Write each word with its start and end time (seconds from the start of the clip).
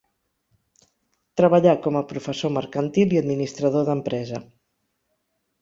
Treballà 1.41 1.75
com 1.83 1.99
a 1.99 2.03
professor 2.13 2.53
mercantil 2.57 3.15
i 3.17 3.21
administrador 3.23 3.89
d'empresa. 3.91 4.45